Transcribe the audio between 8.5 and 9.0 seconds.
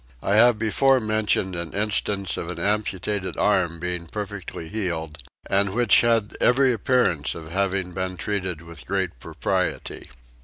with